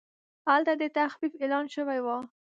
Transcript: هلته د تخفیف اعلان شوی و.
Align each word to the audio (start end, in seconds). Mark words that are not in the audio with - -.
هلته 0.49 0.73
د 0.81 0.83
تخفیف 0.97 1.33
اعلان 1.41 1.65
شوی 1.75 1.99
و. 2.01 2.07